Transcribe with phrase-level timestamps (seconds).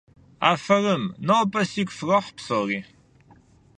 [0.51, 1.03] Афэрым!
[1.27, 2.79] Нобэ сигу фрохь псори!